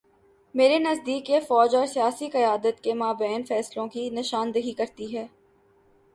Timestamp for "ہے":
5.17-5.27